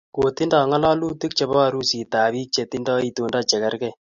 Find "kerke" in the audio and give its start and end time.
3.63-3.89